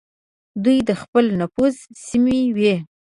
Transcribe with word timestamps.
دوی 0.63 0.77
د 0.89 0.91
خپل 1.01 1.25
نفوذ 1.39 1.75
سیمې 2.07 2.41
وې. 2.55 2.75